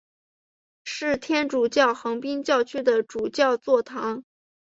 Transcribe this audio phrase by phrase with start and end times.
[0.83, 4.23] 是天主教横滨教区的主教座堂。